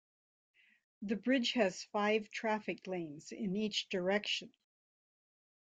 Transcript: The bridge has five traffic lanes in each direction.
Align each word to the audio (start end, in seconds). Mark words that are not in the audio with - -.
The 1.03 1.15
bridge 1.15 1.51
has 1.51 1.83
five 1.83 2.31
traffic 2.31 2.87
lanes 2.87 3.31
in 3.31 3.55
each 3.55 3.87
direction. 3.87 4.51